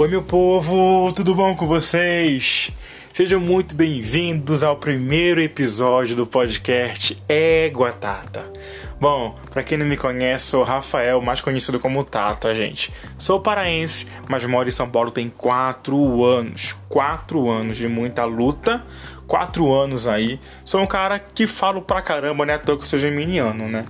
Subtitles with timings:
[0.00, 2.72] Oi, meu povo, tudo bom com vocês?
[3.12, 8.50] Sejam muito bem-vindos ao primeiro episódio do podcast Égua Tata.
[8.98, 12.90] Bom, para quem não me conhece, sou Rafael, mais conhecido como Tata, gente.
[13.18, 16.74] Sou paraense, mas moro em São Paulo tem quatro anos.
[16.88, 18.82] Quatro anos de muita luta,
[19.26, 20.40] quatro anos aí.
[20.64, 22.56] Sou um cara que falo pra caramba, né?
[22.56, 23.84] Tô que eu sou geminiano, né?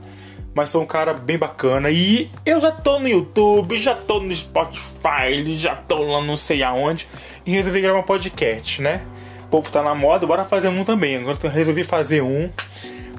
[0.60, 1.90] Mas sou um cara bem bacana.
[1.90, 6.62] E eu já tô no YouTube, já tô no Spotify, já tô lá não sei
[6.62, 7.08] aonde.
[7.46, 9.00] E resolvi gravar um podcast, né?
[9.44, 11.16] O povo tá na moda, bora fazer um também.
[11.16, 12.50] Agora eu resolvi fazer um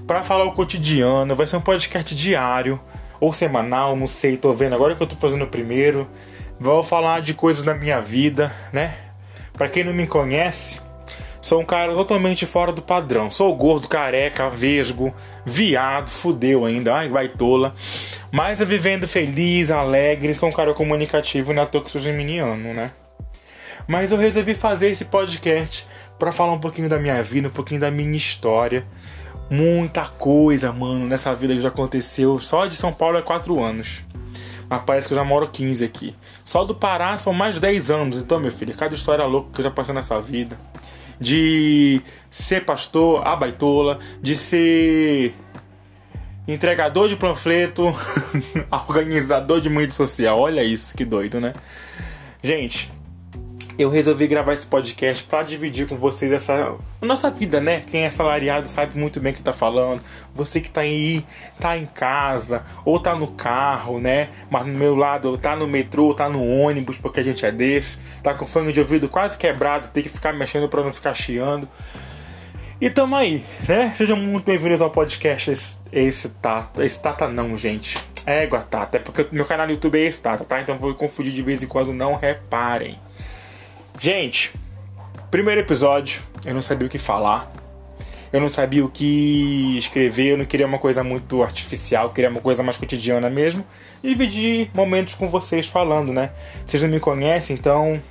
[0.05, 1.35] para falar o cotidiano.
[1.35, 2.79] Vai ser um podcast diário
[3.19, 6.07] ou semanal, não sei, tô vendo agora que eu tô fazendo o primeiro.
[6.59, 8.95] Vou falar de coisas da minha vida, né?
[9.53, 10.79] Para quem não me conhece,
[11.41, 13.31] Sou um cara totalmente fora do padrão.
[13.31, 15.13] Sou gordo, careca, vesgo,
[15.43, 17.73] viado, fudeu ainda, ai, vai tola.
[18.31, 22.91] Mas vivendo feliz, alegre, sou um cara comunicativo, não é toa que sou geminiano, né?
[23.87, 25.87] Mas eu resolvi fazer esse podcast
[26.19, 28.85] para falar um pouquinho da minha vida, um pouquinho da minha história.
[29.49, 32.39] Muita coisa, mano, nessa vida que já aconteceu.
[32.39, 34.01] Só de São Paulo é 4 anos.
[34.69, 36.15] Mas parece que eu já moro 15 aqui.
[36.45, 38.17] Só do Pará são mais 10 anos.
[38.19, 40.57] Então, meu filho, cada história louca que eu já passei nessa vida
[41.21, 45.33] de ser pastor, a baitola, de ser
[46.47, 47.95] entregador de panfleto,
[48.71, 50.39] organizador de mídia social.
[50.39, 51.53] Olha isso, que doido, né?
[52.43, 52.91] Gente,
[53.81, 57.81] eu resolvi gravar esse podcast para dividir com vocês essa nossa vida, né?
[57.89, 60.01] Quem é salariado sabe muito bem o que tá falando.
[60.35, 61.25] Você que tá aí,
[61.59, 64.29] tá em casa, ou tá no carro, né?
[64.49, 67.97] Mas no meu lado, tá no metrô, tá no ônibus, porque a gente é desse,
[68.21, 71.67] tá com fone de ouvido quase quebrado, tem que ficar mexendo para não ficar chiando.
[72.79, 73.93] E tamo aí, né?
[73.95, 76.83] Sejam muito bem-vindos ao podcast esse, esse Tata.
[76.83, 77.97] Esse Tata não, gente.
[78.25, 78.97] Égua Tata.
[78.97, 80.61] É porque meu canal no YouTube é esse Tata, tá?
[80.61, 82.99] Então vou confundir de vez em quando, não reparem.
[84.03, 84.51] Gente,
[85.29, 87.53] primeiro episódio, eu não sabia o que falar.
[88.33, 92.41] Eu não sabia o que escrever, eu não queria uma coisa muito artificial, queria uma
[92.41, 93.63] coisa mais cotidiana mesmo.
[94.03, 96.31] Dividir momentos com vocês falando, né?
[96.65, 98.01] Vocês não me conhecem, então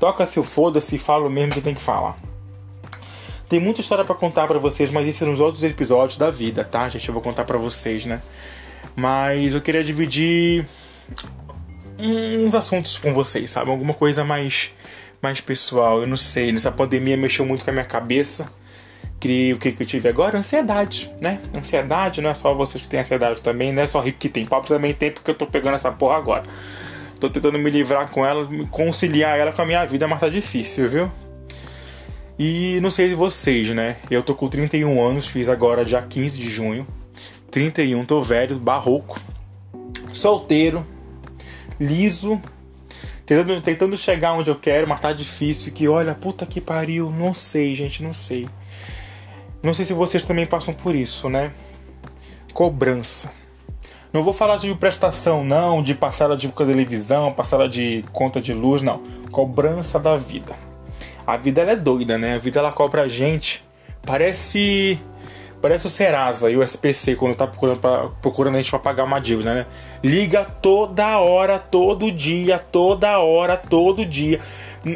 [0.00, 2.18] toca se o foda-se e falo mesmo que tem que falar.
[3.48, 6.64] Tem muita história para contar para vocês, mas isso é nos outros episódios da vida,
[6.64, 7.06] tá, gente?
[7.06, 8.20] Eu vou contar para vocês, né?
[8.96, 10.66] Mas eu queria dividir
[11.96, 13.70] uns assuntos com vocês, sabe?
[13.70, 14.72] Alguma coisa mais,
[15.22, 16.00] mais pessoal.
[16.00, 18.50] Eu não sei, nessa pandemia mexeu muito com a minha cabeça.
[19.18, 20.38] Criei o que, que eu tive agora?
[20.38, 21.40] Ansiedade, né?
[21.54, 24.46] Ansiedade não é só vocês que têm ansiedade também, não é só rico que tem.
[24.46, 26.44] Pobre também tem, porque eu tô pegando essa porra agora.
[27.20, 30.28] Tô tentando me livrar com ela, me conciliar ela com a minha vida, mas tá
[30.30, 31.12] difícil, viu?
[32.38, 33.96] E não sei de vocês, né?
[34.10, 36.86] Eu tô com 31 anos, fiz agora dia 15 de junho.
[37.50, 39.20] 31, tô velho, barroco.
[40.14, 40.86] Solteiro,
[41.78, 42.40] liso,
[43.30, 45.72] tentando, tentando chegar onde eu quero, mas tá difícil.
[45.72, 48.48] Que olha, puta que pariu, não sei, gente, não sei.
[49.62, 51.52] Não sei se vocês também passam por isso, né?
[52.52, 53.30] Cobrança.
[54.12, 58.82] Não vou falar de prestação, não, de passada de televisão, passada de conta de luz,
[58.82, 59.00] não.
[59.30, 60.56] Cobrança da vida.
[61.24, 62.34] A vida ela é doida, né?
[62.34, 63.64] A vida ela cobra a gente.
[64.04, 64.98] Parece
[65.60, 69.04] Parece o Serasa e o SPC quando tá procurando, pra, procurando a gente pra pagar
[69.04, 69.66] uma dívida, né?
[70.02, 74.40] Liga toda hora, todo dia, toda hora, todo dia.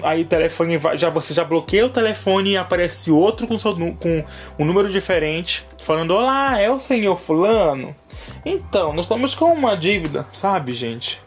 [0.03, 3.75] Aí o telefone vai, já você já bloqueia o telefone e aparece outro com, seu,
[3.75, 4.25] com
[4.59, 7.95] um número diferente, falando: Olá, é o senhor Fulano?
[8.43, 11.21] Então, nós estamos com uma dívida, sabe, gente?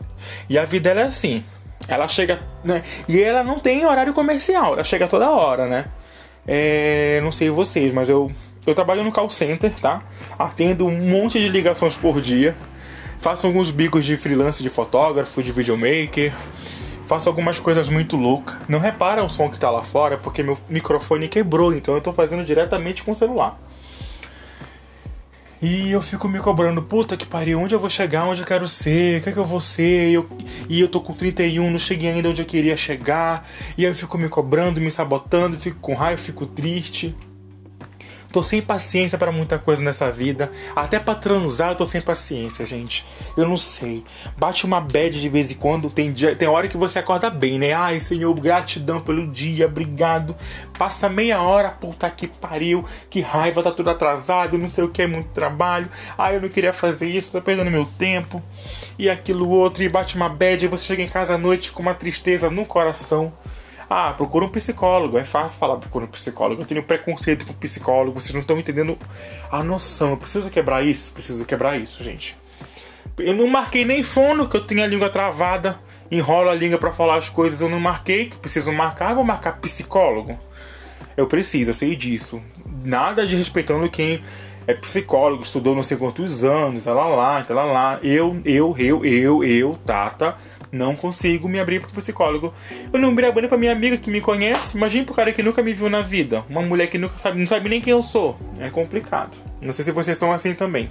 [0.50, 1.44] E a vida é assim.
[1.88, 2.82] Ela chega, né?
[3.08, 5.86] E ela não tem horário comercial, ela chega toda hora, né?
[6.48, 8.32] É, não sei vocês, mas eu
[8.70, 10.02] eu trabalho no call center, tá?
[10.38, 12.56] Atendo um monte de ligações por dia.
[13.20, 16.34] Faço alguns bicos de freelance de fotógrafo, de videomaker.
[17.08, 18.58] Faço algumas coisas muito loucas.
[18.68, 22.12] Não repara o som que tá lá fora, porque meu microfone quebrou, então eu tô
[22.12, 23.58] fazendo diretamente com o celular.
[25.60, 28.68] E eu fico me cobrando, puta que pariu, onde eu vou chegar, onde eu quero
[28.68, 30.12] ser, o que é que eu vou ser?
[30.12, 30.30] Eu,
[30.70, 33.50] e eu tô com 31, não cheguei ainda onde eu queria chegar.
[33.76, 37.16] E aí eu fico me cobrando, me sabotando, fico com raiva, fico triste.
[38.32, 40.52] Tô sem paciência para muita coisa nessa vida.
[40.76, 43.06] Até para transar eu tô sem paciência, gente.
[43.38, 44.04] Eu não sei.
[44.38, 45.90] Bate uma bad de vez em quando.
[45.90, 47.74] Tem, dia, tem hora que você acorda bem, né?
[47.74, 50.36] Ai, Senhor, gratidão pelo dia, obrigado.
[50.78, 52.84] Passa meia hora, puta que pariu.
[53.10, 54.58] Que raiva, tá tudo atrasado.
[54.58, 55.90] Não sei o que, é muito trabalho.
[56.18, 58.44] Ai, eu não queria fazer isso, tô perdendo meu tempo.
[59.00, 59.84] E aquilo outro.
[59.84, 60.66] E bate uma bad.
[60.66, 63.32] E você chega em casa à noite com uma tristeza no coração.
[63.90, 65.18] Ah, procura um psicólogo.
[65.18, 66.62] É fácil falar procura um psicólogo.
[66.62, 68.20] Eu tenho preconceito com psicólogo.
[68.20, 68.98] Vocês não estão entendendo
[69.52, 70.12] a noção.
[70.12, 71.14] Eu preciso quebrar isso.
[71.14, 72.36] Preciso quebrar isso, gente.
[73.18, 75.80] Eu não marquei nem fono, que eu tenho a língua travada.
[76.12, 79.60] enrolo a língua para falar as coisas eu não marquei, que preciso marcar, vou marcar
[79.60, 80.40] psicólogo.
[81.18, 82.42] Eu preciso, eu sei disso.
[82.84, 84.22] Nada de respeitando quem
[84.68, 88.00] é psicólogo, estudou não sei quantos anos, tá lá lá, tá lá lá.
[88.04, 90.36] Eu, eu, eu, eu, eu, Tata,
[90.78, 92.54] não consigo me abrir pro psicólogo.
[92.94, 94.78] Eu não me abri pra minha amiga que me conhece.
[94.78, 96.46] Imagina pro cara que nunca me viu na vida.
[96.50, 98.38] Uma mulher que nunca sabe, não sabe nem quem eu sou.
[98.60, 99.36] É complicado.
[99.60, 100.90] Não sei se vocês são assim também.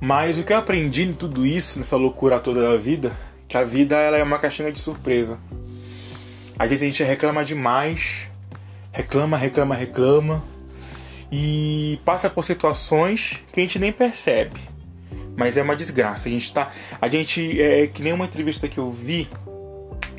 [0.00, 3.12] Mas o que eu aprendi em tudo isso, nessa loucura toda da vida,
[3.48, 5.38] que a vida ela é uma caixinha de surpresa.
[6.58, 8.30] Às vezes a gente reclama demais,
[8.92, 10.44] reclama, reclama, reclama
[11.30, 14.77] e passa por situações que a gente nem percebe.
[15.38, 16.28] Mas é uma desgraça.
[16.28, 16.72] A gente tá.
[17.00, 17.62] A gente.
[17.62, 19.28] É, é que nem uma entrevista que eu vi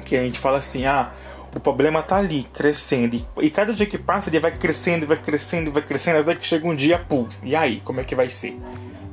[0.06, 1.12] que a gente fala assim: ah,
[1.54, 3.18] o problema tá ali, crescendo.
[3.18, 6.48] E, e cada dia que passa, ele vai crescendo, vai crescendo, vai crescendo, até que
[6.48, 7.27] chega um dia, pum.
[7.44, 8.57] E aí, como é que vai ser?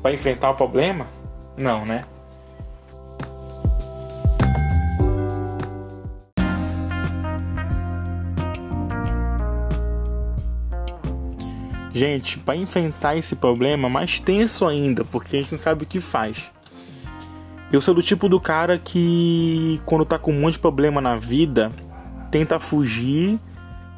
[0.00, 1.08] Vai enfrentar o problema?
[1.56, 2.04] Não, né?
[11.96, 15.98] Gente, para enfrentar esse problema, mais tenso ainda, porque a gente não sabe o que
[15.98, 16.50] faz.
[17.72, 21.16] Eu sou do tipo do cara que, quando tá com um monte de problema na
[21.16, 21.72] vida,
[22.31, 23.40] tenta fugir,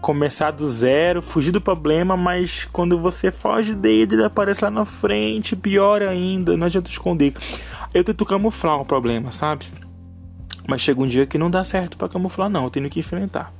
[0.01, 4.85] começar do zero, fugir do problema, mas quando você foge dele, ele aparece lá na
[4.85, 7.35] frente, pior ainda, não adianta esconder.
[7.93, 9.67] Eu tento camuflar o problema, sabe?
[10.69, 13.53] Mas chega um dia que não dá certo para camuflar, não, eu tenho que enfrentar.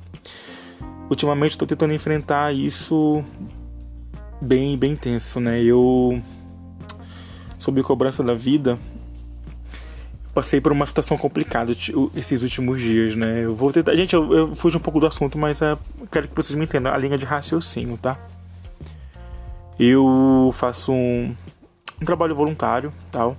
[1.09, 3.21] Ultimamente estou tentando enfrentar isso
[4.41, 5.61] bem, bem tenso, né?
[5.61, 6.21] Eu,
[7.57, 8.79] sobre cobrança da vida,
[10.33, 11.71] passei por uma situação complicada
[12.15, 13.45] esses últimos dias, né?
[13.45, 13.95] Eu vou tentar.
[13.95, 15.77] Gente, eu, eu fujo um pouco do assunto, mas é,
[16.11, 18.17] quero que vocês me entendam a linha de raciocínio, tá?
[19.79, 21.35] Eu faço um,
[22.01, 23.37] um trabalho voluntário, tal,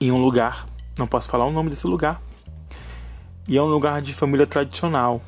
[0.00, 0.66] em um lugar.
[0.98, 2.20] Não posso falar o nome desse lugar.
[3.46, 5.20] E é um lugar de família tradicional.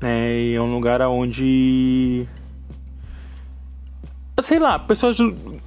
[0.00, 0.40] Né?
[0.40, 2.28] E é um lugar onde
[4.42, 5.16] sei lá, pessoas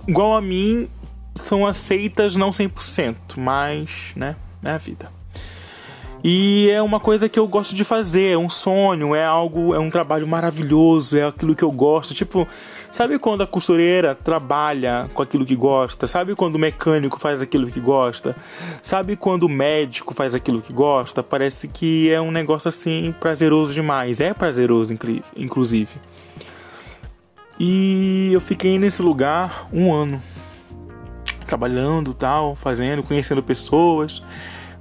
[0.08, 0.88] igual a mim
[1.36, 5.10] são aceitas não 100%, mas, né, é a vida.
[6.28, 9.80] E é uma coisa que eu gosto de fazer, é um sonho, é algo, é
[9.80, 12.16] um trabalho maravilhoso, é aquilo que eu gosto.
[12.16, 12.48] Tipo,
[12.90, 16.08] sabe quando a costureira trabalha com aquilo que gosta?
[16.08, 18.36] Sabe quando o mecânico faz aquilo que gosta?
[18.82, 21.22] Sabe quando o médico faz aquilo que gosta?
[21.22, 24.20] Parece que é um negócio assim prazeroso demais.
[24.20, 24.98] É prazeroso,
[25.38, 25.94] inclusive.
[27.60, 30.22] E eu fiquei nesse lugar um ano,
[31.48, 34.22] trabalhando, tal, fazendo, conhecendo pessoas,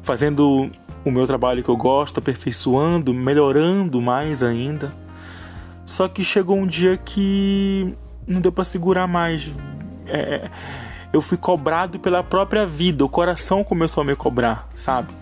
[0.02, 0.70] fazendo
[1.04, 4.92] o meu trabalho que eu gosto, aperfeiçoando, melhorando mais ainda.
[5.86, 7.94] Só que chegou um dia que
[8.26, 9.52] não deu para segurar mais.
[10.06, 10.50] É,
[11.12, 15.14] eu fui cobrado pela própria vida, o coração começou a me cobrar, sabe?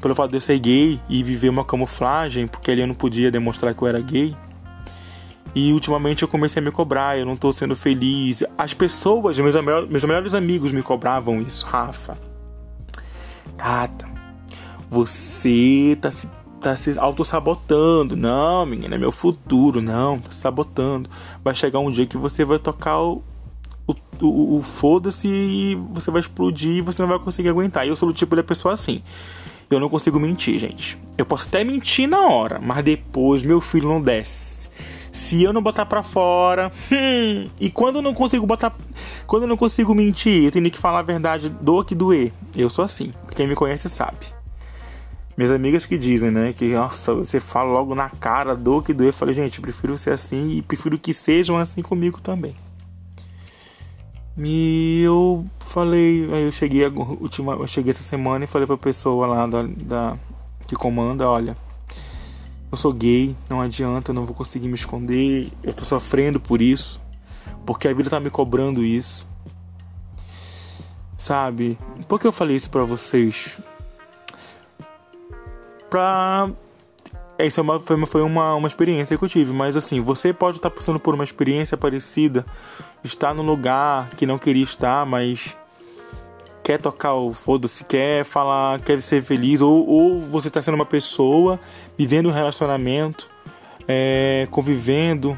[0.00, 3.32] Pelo fato de eu ser gay e viver uma camuflagem, porque ali eu não podia
[3.32, 4.36] demonstrar que eu era gay
[5.54, 8.44] e ultimamente eu comecei a me cobrar, eu não tô sendo feliz.
[8.56, 9.56] As pessoas, meus,
[9.88, 12.18] meus melhores amigos me cobravam isso, Rafa.
[13.56, 14.08] Tata,
[14.90, 16.28] você tá se,
[16.60, 18.16] tá se auto-sabotando.
[18.16, 19.80] Não, menina, é meu futuro.
[19.80, 21.08] Não, tá se sabotando.
[21.42, 23.22] Vai chegar um dia que você vai tocar o,
[23.86, 27.86] o, o, o foda-se e você vai explodir e você não vai conseguir aguentar.
[27.86, 29.02] E eu sou do tipo de pessoa assim.
[29.70, 30.98] Eu não consigo mentir, gente.
[31.16, 34.57] Eu posso até mentir na hora, mas depois meu filho não desce
[35.18, 38.72] se eu não botar para fora, hum, e quando eu não consigo botar,
[39.26, 42.32] quando eu não consigo mentir, eu tenho que falar a verdade, do que doer.
[42.54, 44.18] Eu sou assim, quem me conhece sabe.
[45.36, 49.08] Minhas amigas que dizem, né, que nossa, você fala logo na cara, do que doer.
[49.08, 52.54] Eu falei, gente, prefiro ser assim e prefiro que sejam assim comigo também.
[54.38, 59.26] E eu falei, aí eu cheguei, última, eu cheguei essa semana e falei pra pessoa
[59.26, 60.16] lá da, da
[60.68, 61.56] que comanda, olha,
[62.70, 66.60] eu sou gay, não adianta, eu não vou conseguir me esconder, eu tô sofrendo por
[66.60, 67.00] isso,
[67.64, 69.26] porque a vida tá me cobrando isso.
[71.16, 71.78] Sabe?
[72.06, 73.58] Por que eu falei isso pra vocês?
[75.90, 76.50] Pra.
[77.36, 80.32] Essa é uma, foi, uma, foi uma, uma experiência que eu tive, mas assim, você
[80.32, 82.44] pode estar passando por uma experiência parecida,
[83.02, 85.56] estar num lugar que não queria estar, mas
[86.68, 90.84] quer tocar o foda-se, quer falar, quer ser feliz, ou, ou você está sendo uma
[90.84, 91.58] pessoa
[91.96, 93.26] vivendo um relacionamento,
[93.88, 95.34] é, convivendo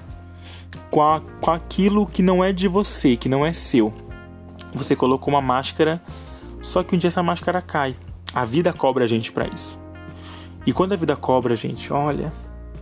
[0.90, 3.94] com, a, com aquilo que não é de você, que não é seu.
[4.74, 6.02] Você colocou uma máscara,
[6.60, 7.94] só que um dia essa máscara cai.
[8.34, 9.78] A vida cobra a gente para isso.
[10.66, 12.32] E quando a vida cobra a gente, olha,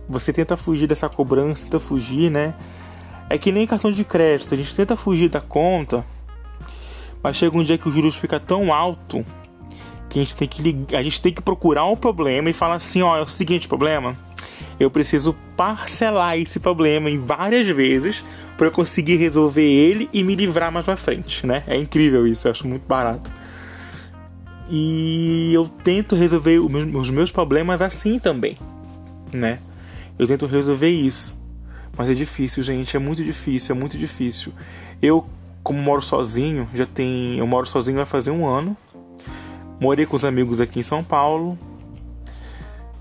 [0.09, 2.55] você tenta fugir dessa cobrança, tenta fugir, né?
[3.29, 6.03] É que nem cartão de crédito, a gente tenta fugir da conta,
[7.23, 9.25] mas chega um dia que os juros fica tão alto
[10.09, 13.01] que a gente tem que a gente tem que procurar um problema e falar assim,
[13.01, 14.17] ó, é o seguinte problema,
[14.79, 18.23] eu preciso parcelar esse problema em várias vezes
[18.57, 21.63] para eu conseguir resolver ele e me livrar mais pra frente, né?
[21.67, 23.31] É incrível isso, eu acho muito barato.
[24.69, 28.57] E eu tento resolver os meus problemas assim também,
[29.33, 29.59] né?
[30.17, 31.35] Eu tento resolver isso.
[31.97, 34.53] Mas é difícil, gente, é muito difícil, é muito difícil.
[35.01, 35.25] Eu,
[35.63, 37.37] como moro sozinho, já tem.
[37.37, 38.75] Eu moro sozinho vai fazer um ano.
[39.79, 41.57] Morei com os amigos aqui em São Paulo.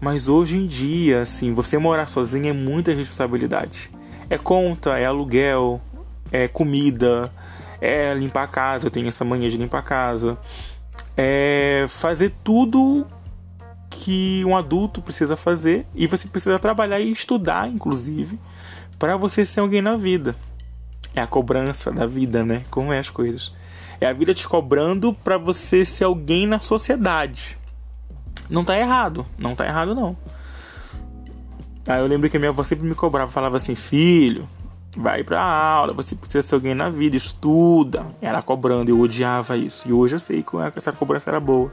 [0.00, 3.90] Mas hoje em dia, assim, você morar sozinho é muita responsabilidade.
[4.30, 5.80] É conta, é aluguel,
[6.30, 7.32] é comida,
[7.80, 8.86] é limpar a casa.
[8.86, 10.38] Eu tenho essa mania de limpar a casa.
[11.16, 13.06] É fazer tudo
[13.90, 18.38] que um adulto precisa fazer e você precisa trabalhar e estudar, inclusive,
[18.98, 20.36] para você ser alguém na vida.
[21.14, 22.64] É a cobrança da vida, né?
[22.70, 23.52] Como é as coisas.
[24.00, 27.58] É a vida te cobrando para você ser alguém na sociedade.
[28.48, 30.16] Não tá errado, não tá errado não.
[31.86, 34.48] Aí eu lembro que a minha avó sempre me cobrava, falava assim: "Filho,
[34.96, 38.06] vai pra aula, você precisa ser alguém na vida, estuda".
[38.20, 39.88] Era cobrando, eu odiava isso.
[39.88, 41.72] E hoje eu sei que essa cobrança era boa.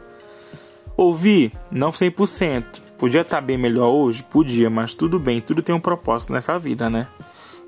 [0.98, 2.82] Ouvi, não 100%.
[2.98, 4.24] Podia estar bem melhor hoje?
[4.24, 7.08] Podia, mas tudo bem, tudo tem um propósito nessa vida, né?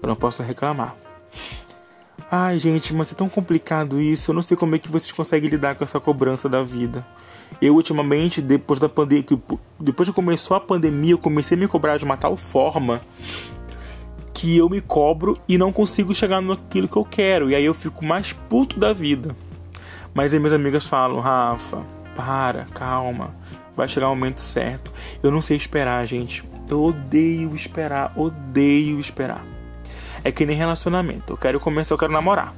[0.01, 0.95] Eu não posso reclamar.
[2.29, 4.31] Ai, gente, mas é tão complicado isso.
[4.31, 7.05] Eu não sei como é que vocês conseguem lidar com essa cobrança da vida.
[7.61, 9.23] Eu, ultimamente, depois da pandemia,
[9.79, 13.01] depois que começou a pandemia, eu comecei a me cobrar de uma tal forma
[14.33, 17.49] que eu me cobro e não consigo chegar naquilo que eu quero.
[17.49, 19.35] E aí eu fico mais puto da vida.
[20.13, 23.33] Mas aí minhas amigas falam, Rafa, para, calma.
[23.75, 24.91] Vai chegar o momento certo.
[25.23, 26.43] Eu não sei esperar, gente.
[26.69, 29.56] Eu odeio esperar, odeio esperar.
[30.27, 31.31] É que nem relacionamento.
[31.31, 32.53] Eu quero começar, eu quero namorar.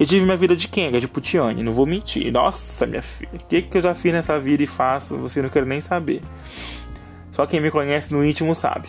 [0.00, 2.32] Eu tive minha vida de Kenga, de Putiane, não vou mentir.
[2.32, 5.48] Nossa, minha filha, o que, que eu já fiz nessa vida e faço, você não
[5.48, 6.20] quer nem saber.
[7.30, 8.88] Só quem me conhece no íntimo sabe.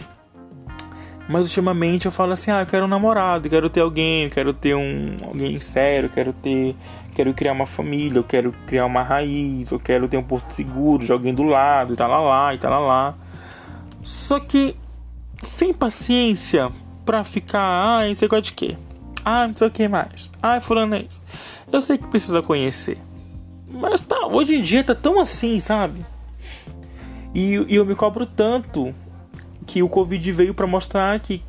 [1.27, 4.31] Mas ultimamente eu falo assim, ah, eu quero um namorado, eu quero ter alguém, eu
[4.31, 6.75] quero ter um alguém sério, eu quero ter,
[7.13, 11.05] quero criar uma família, eu quero criar uma raiz, eu quero ter um porto seguro
[11.05, 13.15] de alguém do lado, e tal lá, lá e tal lá.
[14.01, 14.75] Só que
[15.43, 16.71] sem paciência
[17.05, 18.77] pra ficar, ah, não sei qual de quê.
[19.23, 20.29] Ah, não sei o que mais.
[20.41, 21.21] Ah, fulano é isso.
[21.71, 22.97] Eu sei que precisa conhecer.
[23.67, 26.05] Mas tá, hoje em dia tá tão assim, sabe?
[27.33, 28.93] E, e eu me cobro tanto
[29.67, 31.43] que o Covid veio para mostrar que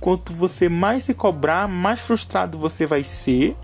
[0.00, 3.56] quanto você mais se cobrar, mais frustrado você vai ser.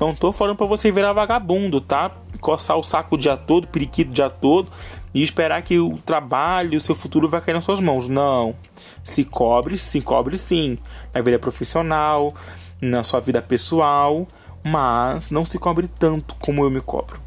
[0.00, 2.10] Não tô falando para você virar vagabundo, tá?
[2.40, 4.70] Coçar o saco o dia todo, periquito o dia todo
[5.14, 8.08] e esperar que o trabalho, o seu futuro vai cair nas suas mãos.
[8.08, 8.54] Não.
[9.02, 10.78] Se cobre, se cobre sim.
[11.14, 12.34] Na vida profissional,
[12.80, 14.26] na sua vida pessoal,
[14.62, 17.20] mas não se cobre tanto como eu me cobro.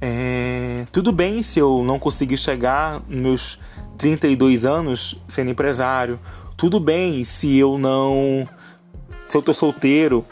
[0.00, 0.86] É...
[0.90, 3.58] Tudo bem se eu não conseguir chegar nos meus
[3.98, 6.18] 32 anos sendo empresário.
[6.56, 8.48] Tudo bem se eu não.
[9.28, 10.24] Se eu tô solteiro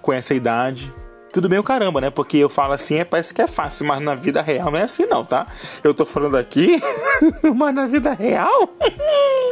[0.00, 0.92] com essa idade.
[1.32, 2.10] Tudo bem o caramba, né?
[2.10, 4.82] Porque eu falo assim, é, parece que é fácil, mas na vida real não é
[4.82, 5.46] assim não, tá?
[5.82, 6.78] Eu tô falando aqui,
[7.56, 8.68] mas na vida real.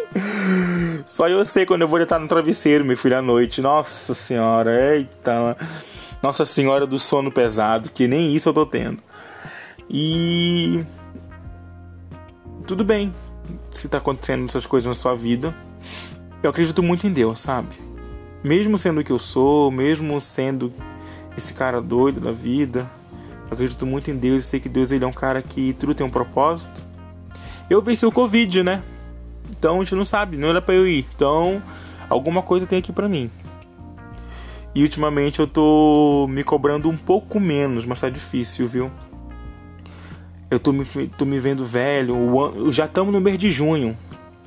[1.06, 3.62] Só eu sei quando eu vou deitar no travesseiro, meu filho, à noite.
[3.62, 5.56] Nossa senhora, eita.
[6.22, 9.02] Nossa senhora do sono pesado, que nem isso eu tô tendo.
[9.88, 10.84] E.
[12.66, 13.12] Tudo bem,
[13.70, 15.54] se tá acontecendo essas coisas na sua vida,
[16.42, 17.68] eu acredito muito em Deus, sabe?
[18.44, 20.72] Mesmo sendo o que eu sou, mesmo sendo
[21.36, 22.90] esse cara doido da vida,
[23.50, 26.06] eu acredito muito em Deus sei que Deus ele é um cara que tudo tem
[26.06, 26.82] um propósito.
[27.68, 28.82] Eu venci o Covid, né?
[29.50, 31.06] Então a gente não sabe, não era pra eu ir.
[31.14, 31.62] Então,
[32.08, 33.30] alguma coisa tem aqui pra mim.
[34.72, 38.90] E ultimamente eu tô me cobrando um pouco menos, mas tá difícil, viu?
[40.48, 42.70] Eu tô me, tô me vendo velho.
[42.70, 43.96] Já estamos no mês de junho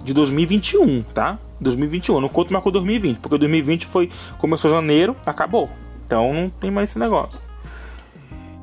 [0.01, 1.37] de 2021, tá?
[1.59, 2.15] 2021.
[2.15, 5.69] Eu não conto mais com 2020, porque 2020 foi começou janeiro, acabou.
[6.13, 7.41] Então não tem mais esse negócio.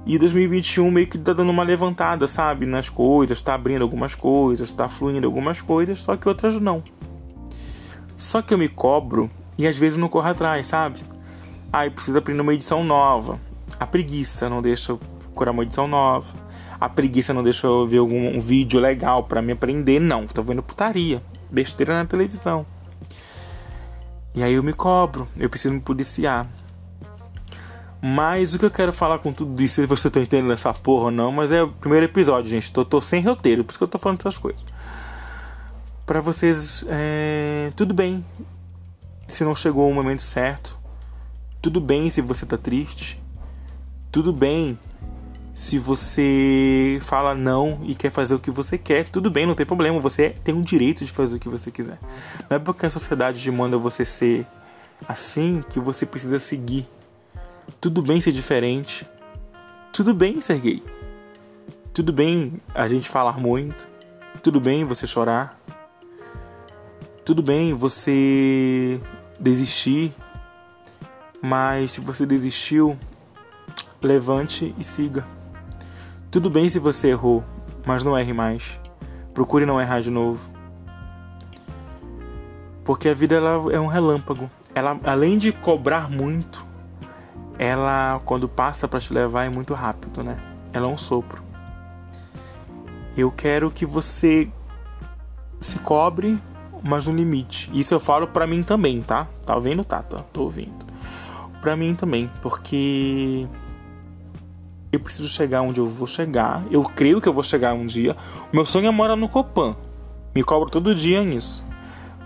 [0.07, 2.65] E 2021 meio que tá dando uma levantada, sabe?
[2.65, 6.81] Nas coisas, tá abrindo algumas coisas, tá fluindo algumas coisas, só que outras não.
[8.17, 9.29] Só que eu me cobro
[9.59, 11.01] e às vezes não corro atrás, sabe?
[11.73, 13.41] Aí ah, precisa aprender uma edição nova.
[13.81, 16.49] A preguiça não deixa eu procurar uma edição nova
[16.81, 20.27] a preguiça não deixa eu ver algum um vídeo legal para me aprender, não.
[20.27, 22.65] Tô vendo putaria, besteira na televisão.
[24.35, 26.49] E aí eu me cobro, eu preciso me policiar.
[28.03, 31.05] Mas o que eu quero falar com tudo isso, se você tá entendendo essa porra
[31.05, 32.73] ou não, mas é o primeiro episódio, gente.
[32.73, 34.65] Tô, tô sem roteiro, por isso que eu tô falando essas coisas.
[36.07, 37.73] Para vocês, é...
[37.77, 38.25] tudo bem
[39.29, 40.77] se não chegou o momento certo.
[41.63, 43.21] Tudo bem se você tá triste.
[44.11, 44.79] Tudo bem
[45.55, 49.67] Se você fala não e quer fazer o que você quer, tudo bem, não tem
[49.67, 50.01] problema.
[50.01, 51.99] Você tem o direito de fazer o que você quiser.
[52.49, 54.47] Não é porque a sociedade demanda você ser
[55.07, 56.89] assim que você precisa seguir.
[57.79, 59.07] Tudo bem ser diferente.
[59.93, 60.83] Tudo bem ser gay.
[61.93, 63.87] Tudo bem a gente falar muito.
[64.43, 65.61] Tudo bem você chorar.
[67.25, 68.99] Tudo bem você
[69.39, 70.15] desistir.
[71.43, 72.99] Mas se você desistiu,
[74.03, 75.27] levante e siga.
[76.31, 77.45] Tudo bem se você errou,
[77.85, 78.79] mas não erre mais.
[79.35, 80.41] Procure não errar de novo.
[82.85, 84.51] Porque a vida ela é um relâmpago.
[84.75, 86.70] Ela, além de cobrar muito,
[87.61, 90.39] ela quando passa para te levar é muito rápido, né?
[90.73, 91.43] Ela é um sopro.
[93.15, 94.49] Eu quero que você
[95.61, 96.39] se cobre,
[96.83, 97.71] mas no limite.
[97.75, 99.29] Isso eu falo para mim também, tá?
[99.45, 100.25] Tá ouvindo, Tata?
[100.33, 100.87] Tô ouvindo.
[101.61, 103.47] Pra mim também, porque
[104.91, 106.65] eu preciso chegar onde eu vou chegar.
[106.71, 108.17] Eu creio que eu vou chegar um dia.
[108.51, 109.77] O meu sonho é morar no Copan.
[110.35, 111.63] Me cobro todo dia nisso.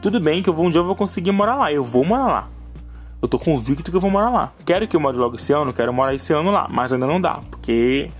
[0.01, 1.73] Tudo bem que eu vou, um dia eu vou conseguir morar lá.
[1.73, 2.54] Eu vou morar lá.
[3.25, 4.53] Eu tô convicto que eu vou morar lá.
[4.67, 7.19] Quero que eu more logo esse ano, quero morar esse ano lá, mas ainda não
[7.19, 8.11] dá, porque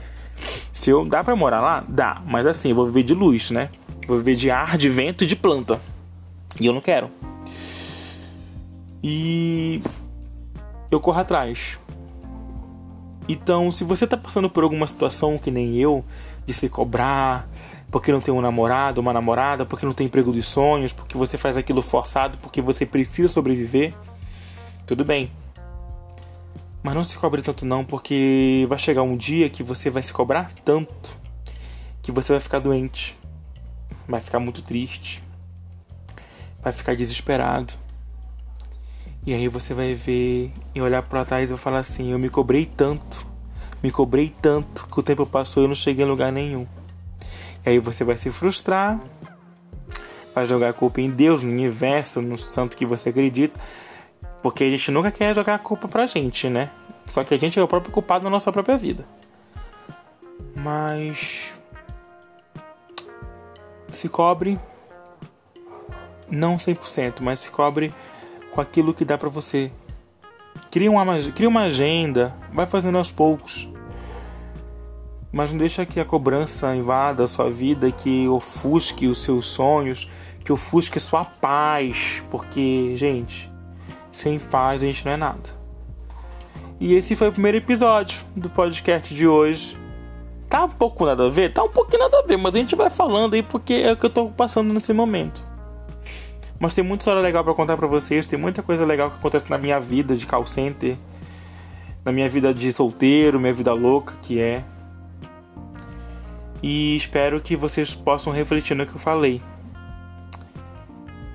[0.73, 3.69] se eu dá para morar lá, dá, mas assim, eu vou viver de luz, né?
[4.09, 5.79] Vou viver de ar, de vento e de planta.
[6.59, 7.11] E eu não quero.
[9.03, 9.83] E
[10.91, 11.79] eu corro atrás.
[13.29, 16.03] Então, se você tá passando por alguma situação que nem eu,
[16.47, 17.47] de se cobrar,
[17.91, 21.37] porque não tem um namorado, uma namorada, porque não tem emprego dos sonhos, porque você
[21.37, 23.93] faz aquilo forçado, porque você precisa sobreviver,
[24.87, 25.31] tudo bem.
[26.83, 30.13] Mas não se cobre tanto não, porque vai chegar um dia que você vai se
[30.13, 31.25] cobrar tanto
[32.03, 33.19] que você vai ficar doente,
[34.07, 35.23] vai ficar muito triste,
[36.63, 37.73] vai ficar desesperado.
[39.27, 42.29] E aí você vai ver e olhar para trás e vai falar assim: eu me
[42.29, 43.27] cobrei tanto,
[43.83, 46.67] me cobrei tanto que o tempo passou e eu não cheguei em lugar nenhum.
[47.65, 49.01] E aí você vai se frustrar,
[50.35, 53.59] vai jogar a culpa em Deus, no universo, no santo que você acredita,
[54.45, 56.69] porque a gente nunca quer jogar a culpa pra gente, né?
[57.07, 59.07] Só que a gente é o próprio culpado na nossa própria vida.
[60.55, 61.51] Mas
[63.91, 64.61] se cobre
[66.31, 67.91] não 100%, mas se cobre
[68.51, 69.73] com aquilo que dá para você.
[70.71, 73.67] Cria uma, cria uma agenda, vai fazendo aos poucos.
[75.33, 80.07] Mas não deixa que a cobrança invada a sua vida, que ofusque os seus sonhos,
[80.45, 82.23] que ofusque a sua paz.
[82.31, 83.54] Porque, gente,
[84.17, 85.65] sem paz a gente não é nada.
[86.81, 89.77] E esse foi o primeiro episódio do podcast de hoje.
[90.49, 91.53] Tá um pouco nada a ver?
[91.53, 93.97] Tá um pouquinho nada a ver, mas a gente vai falando aí porque é o
[93.97, 95.43] que eu tô passando nesse momento.
[96.59, 99.51] Mas tem muita história legal para contar para vocês, tem muita coisa legal que acontece
[99.51, 100.97] na minha vida de call center,
[102.05, 104.65] na minha vida de solteiro, minha vida louca que é.
[106.63, 109.43] E espero que vocês possam refletir no que eu falei.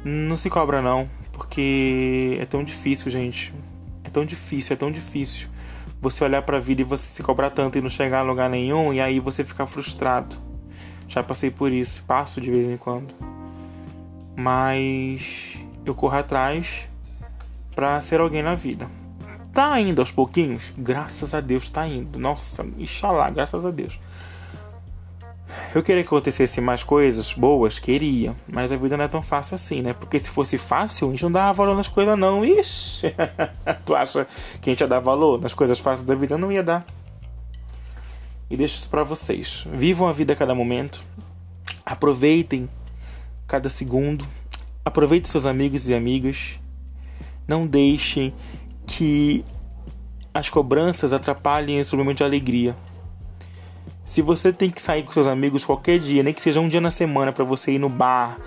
[0.03, 1.09] Não se cobra não,
[1.39, 3.53] porque é tão difícil, gente.
[4.03, 5.47] É tão difícil, é tão difícil
[6.01, 8.49] você olhar para a vida e você se cobrar tanto e não chegar a lugar
[8.49, 10.35] nenhum e aí você ficar frustrado.
[11.07, 13.13] Já passei por isso, passo de vez em quando
[14.39, 16.87] mas eu corro atrás
[17.75, 18.89] para ser alguém na vida.
[19.53, 20.71] Tá indo aos pouquinhos?
[20.77, 22.17] Graças a Deus tá indo.
[22.17, 23.99] Nossa, Inxalá, graças a Deus.
[25.73, 29.55] Eu queria que acontecesse mais coisas boas, queria, mas a vida não é tão fácil
[29.55, 29.93] assim, né?
[29.93, 32.43] Porque se fosse fácil, a gente não dava valor nas coisas, não.
[32.43, 33.13] Ixi,
[33.85, 34.27] tu acha
[34.61, 36.37] que a gente ia dar valor nas coisas fáceis da vida?
[36.37, 36.85] Não ia dar.
[38.49, 39.65] E deixo isso pra vocês.
[39.71, 41.05] Vivam a vida a cada momento.
[41.85, 42.67] Aproveitem
[43.47, 44.25] cada segundo.
[44.83, 46.59] Aproveite seus amigos e amigas.
[47.47, 48.33] Não deixem
[48.87, 49.45] que
[50.33, 52.75] as cobranças atrapalhem esse momento de alegria.
[54.09, 56.81] Se você tem que sair com seus amigos qualquer dia, nem que seja um dia
[56.81, 58.39] na semana para você ir no bar,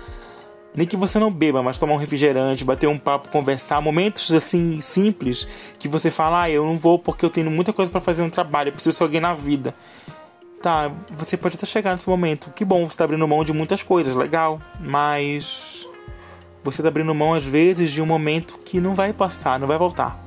[0.75, 4.81] nem que você não beba, mas tomar um refrigerante, bater um papo, conversar, momentos assim
[4.81, 5.47] simples
[5.79, 8.29] que você fala, ah, eu não vou porque eu tenho muita coisa para fazer no
[8.29, 9.73] trabalho, eu preciso de alguém na vida
[10.61, 12.49] tá, você pode até chegar nesse momento.
[12.51, 14.61] Que bom, você tá abrindo mão de muitas coisas, legal.
[14.79, 15.87] Mas
[16.63, 19.77] você tá abrindo mão às vezes de um momento que não vai passar, não vai
[19.77, 20.17] voltar.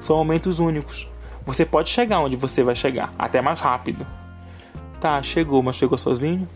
[0.00, 1.08] São momentos únicos.
[1.44, 4.06] Você pode chegar onde você vai chegar, até mais rápido.
[5.00, 6.48] Tá, chegou, mas chegou sozinho?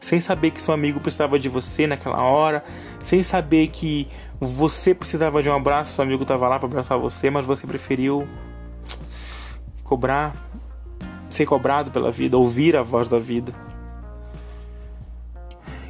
[0.00, 2.64] Sem saber que seu amigo precisava de você naquela hora,
[3.00, 4.08] sem saber que
[4.40, 8.28] você precisava de um abraço, seu amigo estava lá para abraçar você, mas você preferiu
[9.82, 10.34] cobrar
[11.36, 13.52] ser cobrado pela vida, ouvir a voz da vida.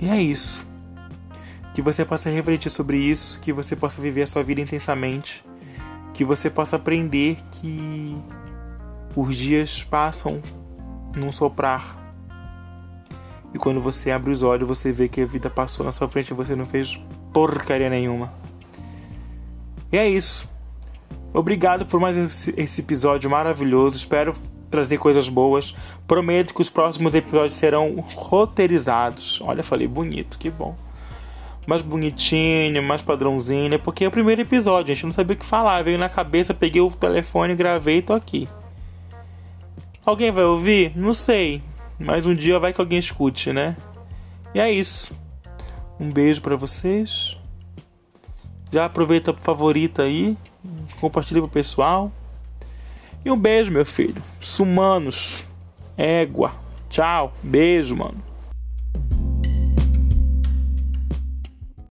[0.00, 0.66] E é isso.
[1.72, 5.44] Que você possa refletir sobre isso, que você possa viver a sua vida intensamente,
[6.16, 8.16] que você possa aprender que
[9.14, 10.42] Os dias passam
[11.16, 11.96] num soprar.
[13.54, 16.28] E quando você abre os olhos, você vê que a vida passou na sua frente
[16.28, 17.00] e você não fez
[17.32, 18.30] porcaria nenhuma.
[19.90, 20.46] E é isso.
[21.32, 22.16] Obrigado por mais
[22.56, 23.96] esse episódio maravilhoso.
[23.96, 24.34] Espero
[24.70, 25.74] trazer coisas boas.
[26.06, 29.40] Prometo que os próximos episódios serão roteirizados.
[29.40, 30.76] Olha, falei bonito, que bom.
[31.66, 35.44] Mais bonitinho, mais padrãozinho, porque é o primeiro episódio, a gente não sabia o que
[35.44, 35.82] falar.
[35.82, 38.48] Veio na cabeça, peguei o telefone, gravei e tô aqui.
[40.04, 40.92] Alguém vai ouvir?
[40.96, 41.60] Não sei.
[41.98, 43.76] Mas um dia vai que alguém escute, né?
[44.54, 45.12] E é isso.
[45.98, 47.36] Um beijo para vocês.
[48.70, 50.36] Já aproveita a favorita aí,
[51.00, 52.12] compartilha pro pessoal.
[53.24, 54.22] E um beijo, meu filho.
[54.38, 55.44] Sumanos.
[55.96, 56.52] Égua.
[56.88, 57.32] Tchau.
[57.42, 58.22] Beijo, mano.